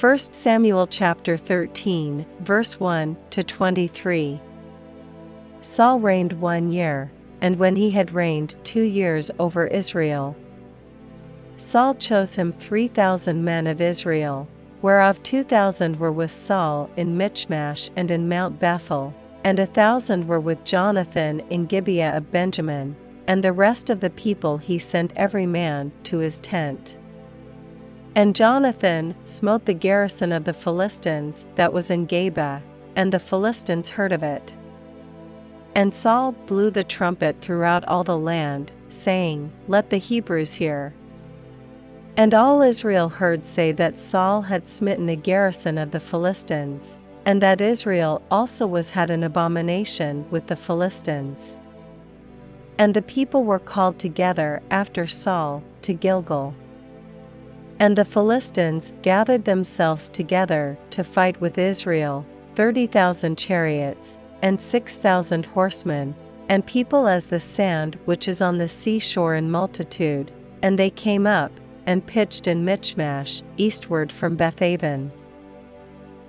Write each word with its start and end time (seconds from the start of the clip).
1 0.00 0.18
Samuel 0.18 0.86
chapter 0.86 1.36
13, 1.36 2.24
verse 2.42 2.78
1 2.78 3.16
to 3.30 3.42
23. 3.42 4.40
Saul 5.60 5.98
reigned 5.98 6.34
one 6.34 6.70
year, 6.70 7.10
and 7.40 7.56
when 7.56 7.74
he 7.74 7.90
had 7.90 8.12
reigned 8.12 8.54
two 8.62 8.82
years 8.82 9.28
over 9.40 9.66
Israel, 9.66 10.36
Saul 11.56 11.94
chose 11.94 12.36
him 12.36 12.52
three 12.52 12.86
thousand 12.86 13.42
men 13.42 13.66
of 13.66 13.80
Israel, 13.80 14.46
whereof 14.82 15.20
two 15.24 15.42
thousand 15.42 15.98
were 15.98 16.12
with 16.12 16.30
Saul 16.30 16.88
in 16.96 17.16
Michmash 17.16 17.90
and 17.96 18.08
in 18.12 18.28
Mount 18.28 18.60
Bethel, 18.60 19.12
and 19.42 19.58
a 19.58 19.66
thousand 19.66 20.28
were 20.28 20.38
with 20.38 20.62
Jonathan 20.62 21.42
in 21.50 21.66
Gibeah 21.66 22.16
of 22.16 22.30
Benjamin, 22.30 22.94
and 23.26 23.42
the 23.42 23.52
rest 23.52 23.90
of 23.90 23.98
the 23.98 24.10
people 24.10 24.58
he 24.58 24.78
sent 24.78 25.12
every 25.16 25.46
man 25.46 25.90
to 26.04 26.18
his 26.18 26.38
tent. 26.38 26.96
And 28.18 28.34
Jonathan 28.34 29.14
smote 29.22 29.64
the 29.64 29.74
garrison 29.74 30.32
of 30.32 30.42
the 30.42 30.52
Philistines 30.52 31.46
that 31.54 31.72
was 31.72 31.88
in 31.88 32.08
Geba, 32.08 32.60
and 32.96 33.12
the 33.12 33.20
Philistines 33.20 33.90
heard 33.90 34.10
of 34.10 34.24
it. 34.24 34.56
And 35.76 35.94
Saul 35.94 36.32
blew 36.32 36.72
the 36.72 36.82
trumpet 36.82 37.36
throughout 37.40 37.86
all 37.86 38.02
the 38.02 38.18
land, 38.18 38.72
saying, 38.88 39.52
Let 39.68 39.90
the 39.90 39.98
Hebrews 39.98 40.52
hear. 40.54 40.92
And 42.16 42.34
all 42.34 42.60
Israel 42.60 43.08
heard 43.08 43.44
say 43.44 43.70
that 43.70 44.00
Saul 44.00 44.42
had 44.42 44.66
smitten 44.66 45.08
a 45.08 45.14
garrison 45.14 45.78
of 45.78 45.92
the 45.92 46.00
Philistines, 46.00 46.96
and 47.24 47.40
that 47.40 47.60
Israel 47.60 48.20
also 48.32 48.66
was 48.66 48.90
had 48.90 49.10
an 49.10 49.22
abomination 49.22 50.26
with 50.28 50.48
the 50.48 50.56
Philistines. 50.56 51.56
And 52.78 52.94
the 52.94 53.02
people 53.02 53.44
were 53.44 53.60
called 53.60 54.00
together 54.00 54.60
after 54.72 55.06
Saul 55.06 55.62
to 55.82 55.94
Gilgal. 55.94 56.52
And 57.80 57.94
the 57.96 58.04
Philistines 58.04 58.92
gathered 59.02 59.44
themselves 59.44 60.08
together 60.08 60.76
to 60.90 61.04
fight 61.04 61.40
with 61.40 61.58
Israel, 61.58 62.26
thirty 62.56 62.88
thousand 62.88 63.38
chariots, 63.38 64.18
and 64.42 64.60
six 64.60 64.98
thousand 64.98 65.46
horsemen, 65.46 66.14
and 66.48 66.66
people 66.66 67.06
as 67.06 67.26
the 67.26 67.38
sand 67.38 67.96
which 68.04 68.26
is 68.26 68.40
on 68.40 68.58
the 68.58 68.66
seashore 68.68 69.36
in 69.36 69.50
multitude, 69.50 70.32
and 70.60 70.76
they 70.76 70.90
came 70.90 71.24
up, 71.26 71.52
and 71.86 72.04
pitched 72.04 72.48
in 72.48 72.64
Michmash, 72.64 73.42
eastward 73.56 74.10
from 74.10 74.36
Bethaven. 74.36 75.12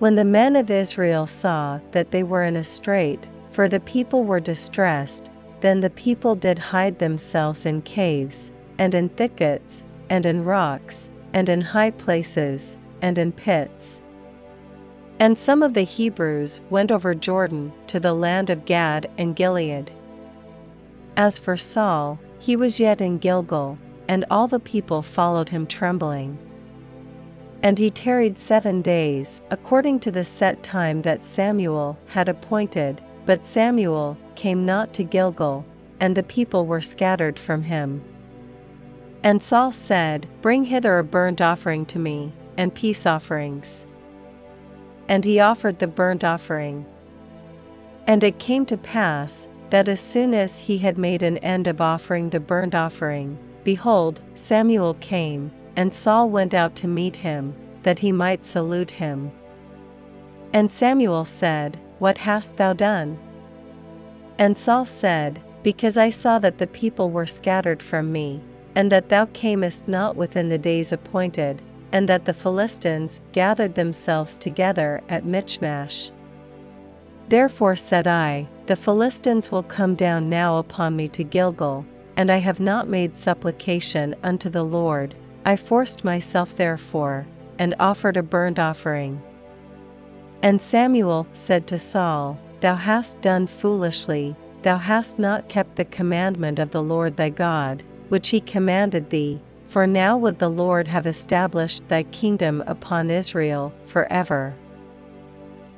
When 0.00 0.16
the 0.16 0.24
men 0.24 0.54
of 0.54 0.70
Israel 0.70 1.26
saw 1.26 1.80
that 1.92 2.10
they 2.10 2.22
were 2.22 2.44
in 2.44 2.56
a 2.56 2.64
strait, 2.64 3.26
for 3.50 3.68
the 3.68 3.80
people 3.80 4.22
were 4.24 4.38
distressed, 4.38 5.30
then 5.60 5.80
the 5.80 5.90
people 5.90 6.34
did 6.34 6.58
hide 6.58 6.98
themselves 6.98 7.64
in 7.64 7.80
caves, 7.82 8.50
and 8.78 8.94
in 8.94 9.08
thickets, 9.08 9.82
and 10.10 10.26
in 10.26 10.44
rocks, 10.44 11.08
and 11.32 11.48
in 11.48 11.60
high 11.60 11.90
places, 11.90 12.76
and 13.02 13.18
in 13.18 13.32
pits. 13.32 14.00
And 15.20 15.36
some 15.36 15.62
of 15.62 15.74
the 15.74 15.82
Hebrews 15.82 16.60
went 16.70 16.92
over 16.92 17.14
Jordan 17.14 17.72
to 17.88 17.98
the 17.98 18.14
land 18.14 18.50
of 18.50 18.64
Gad 18.64 19.10
and 19.18 19.34
Gilead. 19.34 19.90
As 21.16 21.38
for 21.38 21.56
Saul, 21.56 22.18
he 22.38 22.54
was 22.54 22.78
yet 22.78 23.00
in 23.00 23.18
Gilgal, 23.18 23.78
and 24.06 24.24
all 24.30 24.46
the 24.46 24.60
people 24.60 25.02
followed 25.02 25.48
him 25.48 25.66
trembling. 25.66 26.38
And 27.62 27.76
he 27.76 27.90
tarried 27.90 28.38
seven 28.38 28.82
days, 28.82 29.40
according 29.50 29.98
to 30.00 30.12
the 30.12 30.24
set 30.24 30.62
time 30.62 31.02
that 31.02 31.24
Samuel 31.24 31.98
had 32.06 32.28
appointed, 32.28 33.02
but 33.26 33.44
Samuel 33.44 34.16
came 34.36 34.64
not 34.64 34.94
to 34.94 35.02
Gilgal, 35.02 35.64
and 35.98 36.14
the 36.14 36.22
people 36.22 36.64
were 36.66 36.80
scattered 36.80 37.36
from 37.38 37.64
him. 37.64 38.00
And 39.22 39.42
Saul 39.42 39.72
said, 39.72 40.26
Bring 40.42 40.64
hither 40.64 40.98
a 40.98 41.04
burnt 41.04 41.40
offering 41.40 41.86
to 41.86 41.98
me, 41.98 42.32
and 42.56 42.72
peace 42.72 43.04
offerings. 43.04 43.84
And 45.08 45.24
he 45.24 45.40
offered 45.40 45.78
the 45.78 45.88
burnt 45.88 46.22
offering. 46.22 46.86
And 48.06 48.22
it 48.22 48.38
came 48.38 48.64
to 48.66 48.76
pass, 48.76 49.48
that 49.70 49.88
as 49.88 50.00
soon 50.00 50.34
as 50.34 50.58
he 50.58 50.78
had 50.78 50.96
made 50.96 51.22
an 51.22 51.38
end 51.38 51.66
of 51.66 51.80
offering 51.80 52.30
the 52.30 52.40
burnt 52.40 52.74
offering, 52.74 53.36
behold, 53.64 54.20
Samuel 54.34 54.94
came, 54.94 55.50
and 55.76 55.92
Saul 55.92 56.30
went 56.30 56.54
out 56.54 56.74
to 56.76 56.88
meet 56.88 57.16
him, 57.16 57.54
that 57.82 57.98
he 57.98 58.12
might 58.12 58.44
salute 58.44 58.90
him. 58.90 59.30
And 60.52 60.72
Samuel 60.72 61.24
said, 61.24 61.76
What 61.98 62.18
hast 62.18 62.56
thou 62.56 62.72
done? 62.72 63.18
And 64.38 64.56
Saul 64.56 64.86
said, 64.86 65.40
Because 65.62 65.96
I 65.96 66.10
saw 66.10 66.38
that 66.38 66.58
the 66.58 66.66
people 66.66 67.10
were 67.10 67.26
scattered 67.26 67.82
from 67.82 68.12
me, 68.12 68.40
and 68.74 68.92
that 68.92 69.08
thou 69.08 69.24
camest 69.26 69.88
not 69.88 70.16
within 70.16 70.48
the 70.48 70.58
days 70.58 70.92
appointed, 70.92 71.62
and 71.92 72.08
that 72.08 72.24
the 72.24 72.34
Philistines 72.34 73.20
gathered 73.32 73.74
themselves 73.74 74.36
together 74.38 75.00
at 75.08 75.24
Michmash. 75.24 76.10
Therefore 77.28 77.76
said 77.76 78.06
I, 78.06 78.48
The 78.66 78.76
Philistines 78.76 79.50
will 79.50 79.62
come 79.62 79.94
down 79.94 80.28
now 80.28 80.58
upon 80.58 80.96
me 80.96 81.08
to 81.08 81.24
Gilgal, 81.24 81.84
and 82.16 82.30
I 82.30 82.38
have 82.38 82.60
not 82.60 82.88
made 82.88 83.16
supplication 83.16 84.14
unto 84.22 84.48
the 84.50 84.64
Lord, 84.64 85.14
I 85.44 85.56
forced 85.56 86.04
myself 86.04 86.56
therefore, 86.56 87.26
and 87.58 87.74
offered 87.80 88.16
a 88.16 88.22
burnt 88.22 88.58
offering. 88.58 89.22
And 90.42 90.60
Samuel 90.60 91.26
said 91.32 91.66
to 91.68 91.78
Saul, 91.78 92.38
Thou 92.60 92.74
hast 92.74 93.20
done 93.20 93.46
foolishly, 93.46 94.36
thou 94.62 94.76
hast 94.76 95.18
not 95.18 95.48
kept 95.48 95.76
the 95.76 95.84
commandment 95.84 96.58
of 96.58 96.70
the 96.70 96.82
Lord 96.82 97.16
thy 97.16 97.30
God, 97.30 97.82
which 98.08 98.30
he 98.30 98.40
commanded 98.40 99.10
thee, 99.10 99.40
for 99.66 99.86
now 99.86 100.16
would 100.16 100.38
the 100.38 100.48
Lord 100.48 100.88
have 100.88 101.06
established 101.06 101.86
thy 101.88 102.02
kingdom 102.04 102.62
upon 102.66 103.10
Israel 103.10 103.72
for 103.84 104.10
ever. 104.10 104.54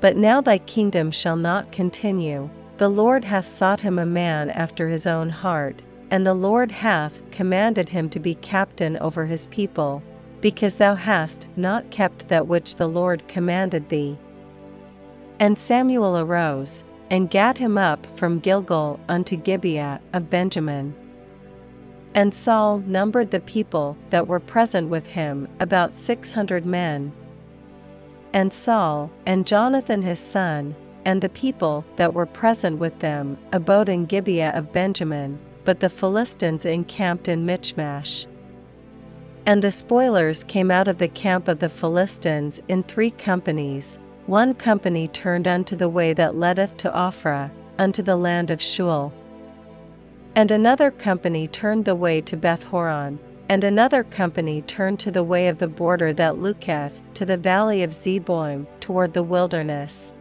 But 0.00 0.16
now 0.16 0.40
thy 0.40 0.58
kingdom 0.58 1.10
shall 1.10 1.36
not 1.36 1.72
continue, 1.72 2.48
the 2.76 2.88
Lord 2.88 3.24
hath 3.24 3.44
sought 3.44 3.80
him 3.80 3.98
a 3.98 4.06
man 4.06 4.48
after 4.50 4.88
his 4.88 5.06
own 5.06 5.28
heart, 5.28 5.82
and 6.10 6.26
the 6.26 6.34
Lord 6.34 6.72
hath 6.72 7.20
commanded 7.30 7.88
him 7.88 8.08
to 8.10 8.20
be 8.20 8.34
captain 8.36 8.96
over 8.98 9.26
his 9.26 9.46
people, 9.48 10.02
because 10.40 10.76
thou 10.76 10.94
hast 10.94 11.48
not 11.56 11.90
kept 11.90 12.28
that 12.28 12.46
which 12.46 12.76
the 12.76 12.88
Lord 12.88 13.28
commanded 13.28 13.88
thee. 13.88 14.16
And 15.38 15.58
Samuel 15.58 16.18
arose, 16.18 16.82
and 17.10 17.28
gat 17.28 17.58
him 17.58 17.76
up 17.76 18.06
from 18.16 18.38
Gilgal 18.38 19.00
unto 19.08 19.36
Gibeah 19.36 20.00
of 20.12 20.30
Benjamin. 20.30 20.94
And 22.14 22.34
Saul 22.34 22.78
numbered 22.86 23.30
the 23.30 23.40
people 23.40 23.96
that 24.10 24.26
were 24.26 24.40
present 24.40 24.88
with 24.88 25.06
him 25.06 25.46
about 25.60 25.94
six 25.94 26.32
hundred 26.32 26.66
men. 26.66 27.12
And 28.32 28.52
Saul, 28.52 29.10
and 29.26 29.46
Jonathan 29.46 30.02
his 30.02 30.18
son, 30.18 30.74
and 31.04 31.22
the 31.22 31.28
people 31.28 31.84
that 31.96 32.12
were 32.12 32.26
present 32.26 32.78
with 32.78 32.98
them, 32.98 33.38
abode 33.52 33.88
in 33.88 34.06
Gibeah 34.06 34.52
of 34.54 34.72
Benjamin, 34.72 35.38
but 35.64 35.80
the 35.80 35.88
Philistines 35.88 36.64
encamped 36.64 37.28
in 37.28 37.46
Michmash. 37.46 38.26
And 39.46 39.62
the 39.62 39.70
spoilers 39.70 40.44
came 40.44 40.70
out 40.70 40.88
of 40.88 40.98
the 40.98 41.08
camp 41.08 41.48
of 41.48 41.60
the 41.60 41.68
Philistines 41.68 42.60
in 42.68 42.82
three 42.82 43.10
companies, 43.10 43.98
one 44.26 44.54
company 44.54 45.08
turned 45.08 45.48
unto 45.48 45.76
the 45.76 45.88
way 45.88 46.12
that 46.12 46.36
leadeth 46.36 46.76
to 46.78 46.90
Ophrah, 46.90 47.50
unto 47.78 48.02
the 48.02 48.16
land 48.16 48.50
of 48.50 48.58
Shual. 48.58 49.12
And 50.36 50.50
another 50.52 50.92
company 50.92 51.48
turned 51.48 51.84
the 51.84 51.96
way 51.96 52.20
to 52.20 52.36
Bethhoron, 52.36 53.18
and 53.48 53.64
another 53.64 54.04
company 54.04 54.62
turned 54.62 55.00
to 55.00 55.10
the 55.10 55.24
way 55.24 55.48
of 55.48 55.58
the 55.58 55.66
border 55.66 56.12
that 56.12 56.38
looketh 56.38 57.00
to 57.14 57.26
the 57.26 57.36
valley 57.36 57.82
of 57.82 57.92
Zeboim 57.92 58.66
toward 58.78 59.12
the 59.12 59.24
wilderness. 59.24 60.14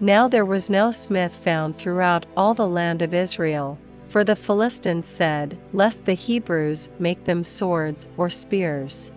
Now 0.00 0.26
there 0.26 0.44
was 0.44 0.68
no 0.68 0.90
smith 0.90 1.32
found 1.32 1.76
throughout 1.76 2.26
all 2.36 2.54
the 2.54 2.68
land 2.68 3.02
of 3.02 3.14
Israel, 3.14 3.78
for 4.08 4.24
the 4.24 4.34
Philistines 4.36 5.06
said, 5.06 5.56
Lest 5.72 6.04
the 6.04 6.14
Hebrews 6.14 6.88
make 6.98 7.22
them 7.22 7.44
swords 7.44 8.08
or 8.16 8.28
spears. 8.28 9.12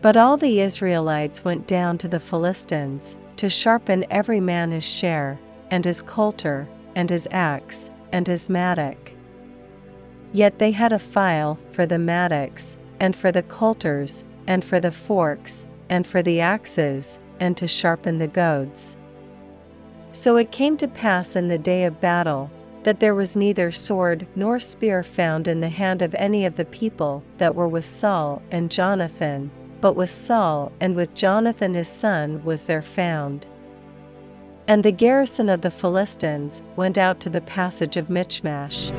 But 0.00 0.16
all 0.16 0.38
the 0.38 0.60
Israelites 0.60 1.44
went 1.44 1.66
down 1.66 1.98
to 1.98 2.08
the 2.08 2.20
Philistines, 2.20 3.16
to 3.36 3.50
sharpen 3.50 4.06
every 4.10 4.40
man 4.40 4.70
his 4.70 4.84
share, 4.84 5.38
and 5.70 5.84
his 5.84 6.00
coulter, 6.00 6.68
and 6.96 7.10
his 7.10 7.28
axe, 7.30 7.90
and 8.12 8.26
his. 8.26 8.48
Yet 10.32 10.58
they 10.58 10.70
had 10.70 10.92
a 10.92 10.98
file 10.98 11.58
for 11.72 11.86
the 11.86 11.98
mattocks, 11.98 12.76
and 13.00 13.16
for 13.16 13.32
the 13.32 13.42
coulters, 13.42 14.22
and 14.46 14.64
for 14.64 14.78
the 14.78 14.92
forks, 14.92 15.66
and 15.88 16.06
for 16.06 16.22
the 16.22 16.40
axes, 16.40 17.18
and 17.40 17.56
to 17.56 17.66
sharpen 17.66 18.18
the 18.18 18.28
goads. 18.28 18.96
So 20.12 20.36
it 20.36 20.52
came 20.52 20.76
to 20.76 20.88
pass 20.88 21.36
in 21.36 21.48
the 21.48 21.58
day 21.58 21.84
of 21.84 22.00
battle, 22.00 22.50
that 22.82 23.00
there 23.00 23.14
was 23.14 23.36
neither 23.36 23.70
sword 23.70 24.26
nor 24.34 24.60
spear 24.60 25.02
found 25.02 25.48
in 25.48 25.60
the 25.60 25.68
hand 25.68 26.02
of 26.02 26.14
any 26.18 26.44
of 26.44 26.56
the 26.56 26.64
people 26.64 27.22
that 27.38 27.54
were 27.54 27.68
with 27.68 27.84
Saul 27.84 28.42
and 28.50 28.70
Jonathan, 28.70 29.50
but 29.80 29.96
with 29.96 30.10
Saul 30.10 30.72
and 30.80 30.94
with 30.94 31.14
Jonathan 31.14 31.74
his 31.74 31.88
son 31.88 32.44
was 32.44 32.62
there 32.62 32.82
found. 32.82 33.46
And 34.68 34.84
the 34.84 34.92
garrison 34.92 35.48
of 35.48 35.60
the 35.60 35.70
Philistines 35.70 36.62
went 36.76 36.96
out 36.96 37.20
to 37.20 37.30
the 37.30 37.40
passage 37.40 37.96
of 37.96 38.08
Michmash. 38.08 38.92